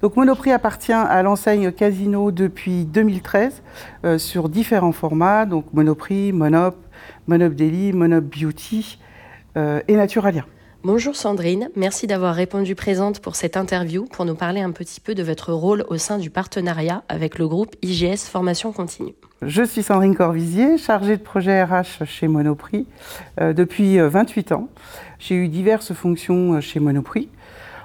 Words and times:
Donc 0.00 0.14
Monoprix 0.14 0.52
appartient 0.52 0.92
à 0.92 1.22
l'enseigne 1.24 1.72
Casino 1.72 2.30
depuis 2.30 2.84
2013 2.84 3.62
euh, 4.04 4.18
sur 4.18 4.48
différents 4.48 4.92
formats, 4.92 5.44
donc 5.44 5.72
Monoprix, 5.72 6.32
Monop, 6.32 6.76
Monop 7.26 7.54
Daily, 7.54 7.92
Monop 7.92 8.24
Beauty 8.24 9.00
euh, 9.56 9.80
et 9.88 9.96
Naturalia. 9.96 10.46
Bonjour 10.84 11.16
Sandrine, 11.16 11.70
merci 11.74 12.06
d'avoir 12.06 12.36
répondu 12.36 12.76
présente 12.76 13.18
pour 13.18 13.34
cette 13.34 13.56
interview 13.56 14.04
pour 14.04 14.24
nous 14.24 14.36
parler 14.36 14.60
un 14.60 14.70
petit 14.70 15.00
peu 15.00 15.16
de 15.16 15.24
votre 15.24 15.52
rôle 15.52 15.84
au 15.88 15.98
sein 15.98 16.18
du 16.18 16.30
partenariat 16.30 17.02
avec 17.08 17.36
le 17.36 17.48
groupe 17.48 17.74
IGS 17.82 18.28
Formation 18.30 18.70
Continue. 18.70 19.16
Je 19.42 19.64
suis 19.64 19.82
Sandrine 19.82 20.14
Corvisier, 20.14 20.78
chargée 20.78 21.16
de 21.16 21.22
projet 21.22 21.64
RH 21.64 22.04
chez 22.04 22.28
Monoprix 22.28 22.86
euh, 23.40 23.52
depuis 23.52 23.98
28 23.98 24.52
ans. 24.52 24.68
J'ai 25.18 25.34
eu 25.34 25.48
diverses 25.48 25.92
fonctions 25.92 26.60
chez 26.60 26.78
Monoprix 26.78 27.28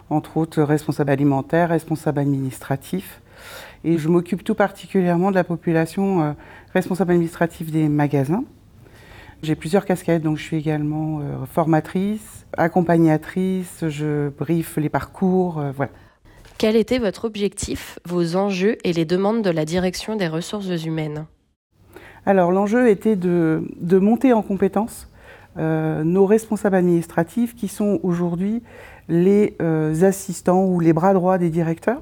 entre 0.09 0.37
autres 0.37 0.61
responsable 0.61 1.11
alimentaire, 1.11 1.69
responsable 1.69 2.19
administratif. 2.19 3.21
Et 3.83 3.97
je 3.97 4.07
m'occupe 4.07 4.43
tout 4.43 4.55
particulièrement 4.55 5.29
de 5.29 5.35
la 5.35 5.43
population 5.43 6.21
euh, 6.21 6.31
responsable 6.73 7.11
administratif 7.11 7.71
des 7.71 7.89
magasins. 7.89 8.43
J'ai 9.41 9.55
plusieurs 9.55 9.85
casquettes, 9.85 10.23
donc 10.23 10.37
je 10.37 10.43
suis 10.43 10.57
également 10.57 11.19
euh, 11.19 11.45
formatrice, 11.45 12.45
accompagnatrice, 12.55 13.83
je 13.89 14.29
briefe 14.29 14.77
les 14.77 14.87
parcours, 14.87 15.59
euh, 15.59 15.71
voilà. 15.75 15.91
Quel 16.57 16.77
était 16.77 16.99
votre 16.99 17.25
objectif, 17.25 17.99
vos 18.05 18.37
enjeux 18.37 18.77
et 18.85 18.93
les 18.93 19.03
demandes 19.03 19.41
de 19.41 19.49
la 19.49 19.65
direction 19.65 20.15
des 20.15 20.29
ressources 20.29 20.85
humaines? 20.85 21.25
Alors 22.25 22.53
l'enjeu 22.53 22.87
était 22.87 23.17
de, 23.17 23.67
de, 23.81 23.97
monter 23.97 24.31
en 24.31 24.41
compétence 24.41 25.09
nos 25.57 26.25
responsables 26.25 26.77
administratifs 26.77 27.53
qui 27.53 27.67
sont 27.67 27.99
aujourd'hui 28.01 28.63
les 29.09 29.55
euh, 29.61 30.03
assistants 30.03 30.65
ou 30.65 30.79
les 30.79 30.93
bras 30.93 31.13
droits 31.13 31.37
des 31.37 31.49
directeurs. 31.49 32.01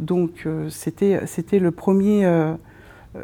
Donc 0.00 0.42
euh, 0.46 0.68
c'était 0.68 1.20
euh, 1.20 2.56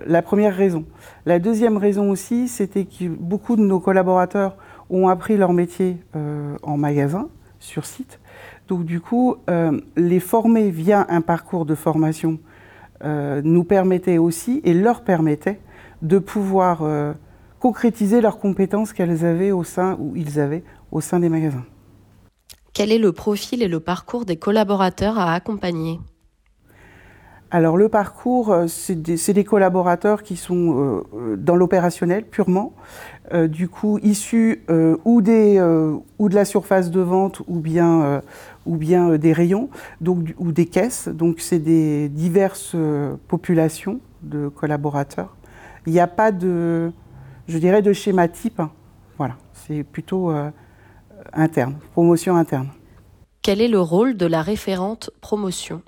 la 0.07 0.23
première 0.23 0.55
raison. 0.55 0.85
La 1.27 1.39
deuxième 1.39 1.77
raison 1.77 2.11
aussi, 2.11 2.49
c'était 2.49 2.85
que 2.85 3.09
beaucoup 3.09 3.57
de 3.57 3.63
nos 3.63 3.81
collaborateurs 3.81 4.57
ont 4.89 5.09
appris 5.09 5.37
leur 5.37 5.53
métier 5.53 5.99
en 6.63 6.77
magasin, 6.77 7.29
sur 7.61 7.85
site. 7.85 8.19
Donc 8.67 8.85
du 8.85 9.01
coup, 9.01 9.37
les 9.97 10.19
former 10.19 10.71
via 10.71 11.07
un 11.09 11.21
parcours 11.21 11.65
de 11.65 11.77
formation 11.77 12.39
nous 13.05 13.65
permettait 13.65 14.19
aussi 14.19 14.61
et 14.65 14.75
leur 14.75 15.03
permettait 15.03 15.61
de 16.03 16.19
pouvoir 16.19 16.83
concrétiser 17.61 18.21
leurs 18.21 18.39
compétences 18.39 18.93
qu'elles 18.93 19.25
avaient 19.25 19.53
au 19.53 19.63
sein 19.63 19.97
ou 20.01 20.17
ils 20.17 20.41
avaient 20.41 20.65
au 20.91 21.01
sein 21.01 21.21
des 21.21 21.29
magasins. 21.29 21.65
Quel 22.73 22.93
est 22.93 22.99
le 22.99 23.13
profil 23.13 23.63
et 23.63 23.69
le 23.69 23.81
parcours 23.81 24.25
des 24.25 24.37
collaborateurs 24.37 25.19
à 25.19 25.35
accompagner? 25.35 26.01
Alors 27.53 27.77
le 27.77 27.89
parcours, 27.89 28.53
euh, 28.53 28.67
c'est 28.69 28.95
des, 28.95 29.45
collaborateurs 29.45 30.23
qui 30.23 30.37
sont 30.37 30.55
euh, 30.55 31.03
euh, 31.15 31.37
dans 31.37 31.57
l'opérationnel 31.57 32.25
purement, 32.25 32.73
du 33.49 33.69
coup 33.69 34.01
issus 34.03 34.65
ou, 35.05 35.23
de 35.23 36.35
la 36.35 36.45
surface 36.45 36.91
de 36.91 37.01
vente 37.01 37.43
ou 37.47 37.61
bien, 37.61 38.23
des 38.67 39.33
rayons 39.33 39.69
ou 40.05 40.51
des 40.51 40.67
caisses. 40.67 41.07
Donc 41.07 41.39
c'est 41.39 41.61
des 41.61 42.09
diverses 42.09 42.75
populations 43.29 44.01
de 44.23 44.49
collaborateurs. 44.49 45.37
Il 45.87 45.93
n'y 45.93 46.01
a 46.01 46.09
pas 46.09 46.33
de, 46.33 46.91
je 47.47 47.59
dirais, 47.59 47.83
de 47.83 47.93
schéma 47.93 48.27
type. 48.27 48.61
Voilà, 49.17 49.37
c'est 49.53 49.85
plutôt 49.85 50.33
interne, 51.33 51.77
promotion 51.93 52.37
interne. 52.37 52.69
Quel 53.43 53.61
est 53.61 53.69
le 53.69 53.81
rôle 53.81 54.17
de 54.17 54.27
la 54.27 54.43
référente 54.43 55.11
promotion? 55.21 55.83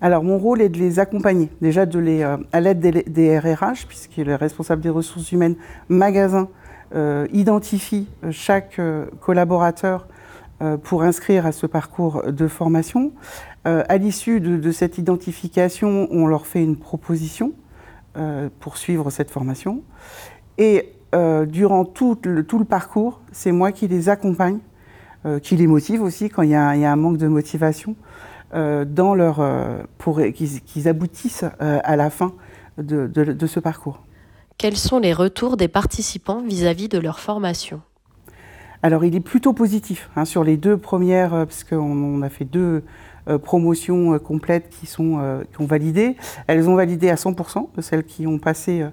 Alors 0.00 0.22
mon 0.22 0.38
rôle 0.38 0.62
est 0.62 0.68
de 0.68 0.78
les 0.78 1.00
accompagner, 1.00 1.50
déjà 1.60 1.84
de 1.84 1.98
les, 1.98 2.22
euh, 2.22 2.36
à 2.52 2.60
l'aide 2.60 2.80
des, 2.80 3.38
RRH, 3.38 3.86
puisque 3.88 4.16
le 4.16 4.36
responsable 4.36 4.80
des 4.80 4.90
ressources 4.90 5.32
humaines 5.32 5.56
magasin 5.88 6.48
euh, 6.94 7.26
identifie 7.32 8.06
euh, 8.24 8.30
chaque 8.30 8.80
collaborateur 9.20 10.06
pour 10.82 11.04
inscrire 11.04 11.46
à 11.46 11.52
ce 11.52 11.66
parcours 11.66 12.32
de 12.32 12.48
formation. 12.48 13.12
à 13.64 13.96
l'issue 13.96 14.40
de, 14.40 14.72
cette 14.72 14.98
identification, 14.98 16.08
on 16.10 16.26
leur 16.26 16.48
fait 16.48 16.60
une 16.60 16.76
proposition 16.76 17.52
pour 18.58 18.76
suivre 18.76 19.08
cette 19.10 19.30
formation. 19.30 19.84
Et 20.56 20.90
euh, 21.14 21.46
durant 21.46 21.86
tout 21.86 22.18
le, 22.24 22.44
tout 22.44 22.58
le 22.58 22.66
parcours, 22.66 23.20
c'est 23.32 23.52
moi 23.52 23.72
qui 23.72 23.88
les 23.88 24.10
accompagne, 24.10 24.58
euh, 25.24 25.38
qui 25.38 25.56
les 25.56 25.66
motive 25.66 26.02
aussi 26.02 26.28
quand 26.28 26.42
il 26.42 26.50
y, 26.50 26.54
a, 26.54 26.68
un 26.70 26.96
manque 26.96 27.16
de 27.16 27.28
motivation, 27.28 27.96
euh, 28.54 28.84
dans 28.84 29.14
leur, 29.14 29.42
pour 29.96 30.20
qu'ils 30.34 30.88
aboutissent 30.88 31.44
à 31.60 31.96
la 31.96 32.10
fin 32.10 32.32
de, 32.76 33.06
de, 33.06 33.46
ce 33.46 33.58
parcours. 33.58 34.02
Quels 34.58 34.76
sont 34.76 34.98
les 34.98 35.12
retours 35.12 35.56
des 35.56 35.68
participants 35.68 36.42
vis-à-vis 36.42 36.88
de 36.88 36.98
leur 36.98 37.20
formation? 37.20 37.80
Alors 38.82 39.04
il 39.04 39.16
est 39.16 39.20
plutôt 39.20 39.54
positif 39.54 40.10
hein, 40.14 40.24
sur 40.24 40.44
les 40.44 40.56
deux 40.56 40.76
premières, 40.76 41.30
parce 41.30 41.64
qu'on 41.64 42.22
a 42.22 42.28
fait 42.28 42.44
deux 42.44 42.84
promotions 43.42 44.18
complètes 44.18 44.68
qui, 44.68 44.86
sont, 44.86 45.42
qui 45.52 45.62
ont 45.62 45.66
validé. 45.66 46.16
Elles 46.46 46.68
ont 46.68 46.74
validé 46.74 47.08
à 47.08 47.14
100% 47.14 47.74
de 47.74 47.80
celles 47.80 48.04
qui 48.04 48.26
ont 48.26 48.38
passé 48.38 48.86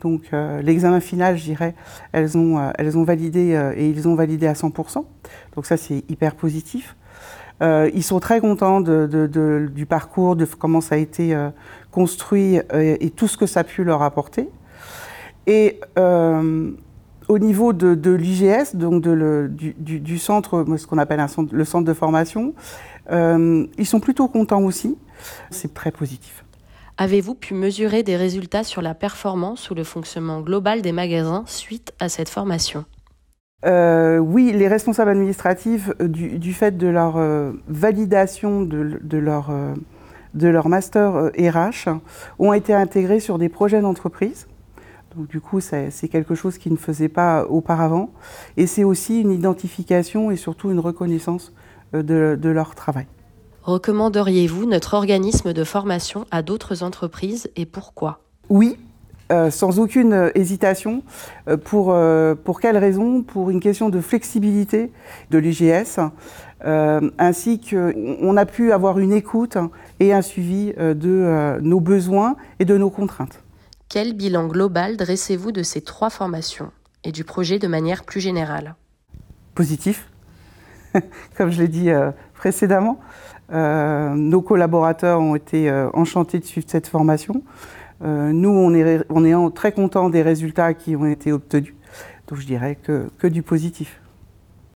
donc 0.00 0.22
euh, 0.32 0.62
l'examen 0.62 1.00
final, 1.00 1.36
je 1.36 1.44
dirais, 1.44 1.74
elles 2.12 2.36
ont, 2.36 2.58
euh, 2.58 2.70
elles 2.78 2.96
ont 2.96 3.04
validé 3.04 3.54
euh, 3.54 3.72
et 3.76 3.88
ils 3.88 4.08
ont 4.08 4.14
validé 4.14 4.46
à 4.46 4.52
100%. 4.52 5.04
Donc 5.56 5.66
ça, 5.66 5.76
c'est 5.76 6.04
hyper 6.08 6.34
positif. 6.34 6.96
ils 7.60 8.04
sont 8.04 8.20
très 8.20 8.40
contents 8.40 8.80
du 8.80 9.86
parcours, 9.86 10.36
de 10.36 10.44
comment 10.44 10.80
ça 10.80 10.94
a 10.94 10.98
été 10.98 11.36
construit 11.90 12.60
et 12.72 13.10
tout 13.10 13.26
ce 13.26 13.36
que 13.36 13.46
ça 13.46 13.60
a 13.60 13.64
pu 13.64 13.82
leur 13.82 14.02
apporter. 14.02 14.48
Et 15.48 15.80
au 15.96 17.38
niveau 17.38 17.72
de, 17.72 18.10
l'IGS, 18.12 18.76
donc 18.76 19.02
du, 19.02 20.18
centre, 20.18 20.64
ce 20.76 20.86
qu'on 20.86 20.98
appelle 20.98 21.26
le 21.50 21.64
centre 21.64 21.84
de 21.84 21.94
formation, 21.94 22.54
ils 23.10 23.86
sont 23.86 24.00
plutôt 24.00 24.28
contents 24.28 24.62
aussi. 24.62 24.96
C'est 25.50 25.74
très 25.74 25.90
positif. 25.90 26.44
Avez-vous 27.00 27.36
pu 27.36 27.54
mesurer 27.54 28.02
des 28.02 28.16
résultats 28.16 28.64
sur 28.64 28.82
la 28.82 28.92
performance 28.92 29.70
ou 29.70 29.74
le 29.74 29.84
fonctionnement 29.84 30.40
global 30.40 30.82
des 30.82 30.90
magasins 30.90 31.44
suite 31.46 31.92
à 32.00 32.08
cette 32.08 32.28
formation? 32.28 32.84
Euh, 33.64 34.18
oui, 34.18 34.50
les 34.52 34.66
responsables 34.66 35.12
administratifs, 35.12 35.90
euh, 36.00 36.08
du, 36.08 36.52
fait 36.52 36.76
de 36.76 36.88
leur 36.88 37.16
euh, 37.16 37.52
validation 37.68 38.62
de, 38.62 39.16
leur, 39.16 40.68
master 40.68 41.30
RH, 41.38 41.88
ont 42.40 42.52
été 42.52 42.74
intégrés 42.74 43.20
sur 43.20 43.38
des 43.38 43.48
projets 43.48 43.80
d'entreprise. 43.80 44.48
Du 45.16 45.40
coup, 45.40 45.60
c'est 45.60 46.08
quelque 46.10 46.34
chose 46.34 46.58
qu'ils 46.58 46.72
ne 46.72 46.76
faisaient 46.76 47.08
pas 47.08 47.44
auparavant. 47.46 48.10
Et 48.56 48.66
c'est 48.66 48.84
aussi 48.84 49.20
une 49.20 49.30
identification 49.30 50.32
et 50.32 50.36
surtout 50.36 50.72
une 50.72 50.80
reconnaissance 50.80 51.52
de 51.92 52.48
leur 52.48 52.74
travail. 52.74 53.06
Recommanderiez-vous 53.68 54.64
notre 54.64 54.94
organisme 54.94 55.52
de 55.52 55.62
formation 55.62 56.24
à 56.30 56.40
d'autres 56.40 56.82
entreprises 56.82 57.50
et 57.54 57.66
pourquoi? 57.66 58.20
Oui, 58.48 58.78
euh, 59.30 59.50
sans 59.50 59.78
aucune 59.78 60.14
euh, 60.14 60.30
hésitation. 60.34 61.02
Euh, 61.48 61.58
pour, 61.58 61.94
pour 62.44 62.60
quelle 62.62 62.78
raison? 62.78 63.22
Pour 63.22 63.50
une 63.50 63.60
question 63.60 63.90
de 63.90 64.00
flexibilité 64.00 64.90
de 65.30 65.36
l'IGS, 65.36 66.00
ainsi 66.64 67.60
qu'on 67.60 68.36
a 68.38 68.46
pu 68.46 68.72
avoir 68.72 68.98
une 69.00 69.12
écoute 69.12 69.58
et 70.00 70.14
un 70.14 70.22
suivi 70.22 70.72
de 70.72 71.58
nos 71.60 71.80
besoins 71.80 72.36
et 72.60 72.64
de 72.64 72.78
nos 72.78 72.88
contraintes. 72.88 73.42
Quel 73.90 74.14
bilan 74.14 74.46
global 74.46 74.96
dressez-vous 74.96 75.52
de 75.52 75.62
ces 75.62 75.82
trois 75.82 76.08
formations 76.08 76.70
et 77.04 77.12
du 77.12 77.22
projet 77.22 77.58
de 77.58 77.68
manière 77.68 78.04
plus 78.04 78.20
générale? 78.20 78.76
Positif, 79.54 80.08
comme 81.36 81.50
je 81.50 81.62
l'ai 81.62 81.68
dit 81.68 81.90
précédemment. 82.34 82.98
Euh, 83.50 84.14
nos 84.14 84.42
collaborateurs 84.42 85.20
ont 85.20 85.34
été 85.34 85.70
euh, 85.70 85.88
enchantés 85.94 86.38
de 86.38 86.44
suivre 86.44 86.66
cette 86.68 86.86
formation. 86.86 87.42
Euh, 88.02 88.30
nous, 88.32 88.50
on 88.50 88.74
est, 88.74 89.54
très 89.54 89.72
contents 89.72 90.10
des 90.10 90.22
résultats 90.22 90.74
qui 90.74 90.96
ont 90.96 91.06
été 91.06 91.32
obtenus. 91.32 91.74
Donc 92.28 92.38
je 92.38 92.46
dirais 92.46 92.76
que 92.76 93.26
du 93.26 93.42
positif. 93.42 94.00